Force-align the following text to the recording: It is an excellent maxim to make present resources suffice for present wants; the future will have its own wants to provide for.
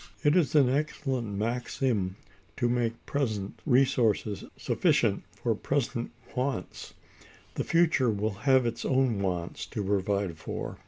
It 0.23 0.35
is 0.35 0.55
an 0.55 0.67
excellent 0.67 1.37
maxim 1.37 2.15
to 2.57 2.67
make 2.67 3.05
present 3.05 3.59
resources 3.67 4.43
suffice 4.57 5.15
for 5.31 5.53
present 5.53 6.09
wants; 6.35 6.95
the 7.53 7.63
future 7.63 8.09
will 8.09 8.33
have 8.49 8.65
its 8.65 8.83
own 8.83 9.19
wants 9.21 9.67
to 9.67 9.83
provide 9.83 10.39
for. 10.39 10.79